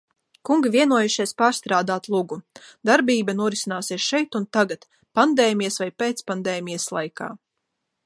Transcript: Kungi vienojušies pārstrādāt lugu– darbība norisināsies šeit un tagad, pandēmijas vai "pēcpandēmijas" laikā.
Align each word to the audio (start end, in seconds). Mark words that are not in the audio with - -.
Kungi 0.49 0.69
vienojušies 0.75 1.33
pārstrādāt 1.41 2.09
lugu– 2.15 2.39
darbība 2.91 3.37
norisināsies 3.43 4.09
šeit 4.09 4.41
un 4.43 4.51
tagad, 4.59 4.91
pandēmijas 5.21 5.81
vai 5.85 5.93
"pēcpandēmijas" 6.05 6.93
laikā. 6.99 7.35